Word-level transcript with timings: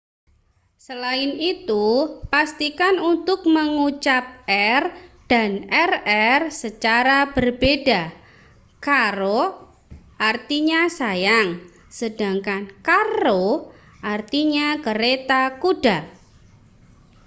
selain 0.85 1.31
itu 1.53 1.85
pastikan 2.33 2.95
untuk 3.11 3.39
mengucap 3.55 4.25
r 4.77 4.83
dan 5.31 5.51
rr 5.89 6.41
secara 6.61 7.17
berbeda 7.35 8.01
caro 8.85 9.41
artinya 10.29 10.81
sayang 10.99 11.49
sedangkan 11.99 12.61
carro 12.87 13.47
artinya 14.13 14.67
kereta 14.85 15.41
kuda 15.61 15.99